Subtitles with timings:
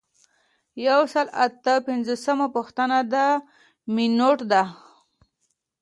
[0.87, 3.15] یو سل او اته پنځوسمه پوښتنه د
[3.95, 4.63] مینوټ ده.